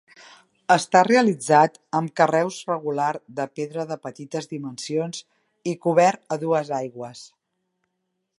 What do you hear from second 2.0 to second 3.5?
carreus regular de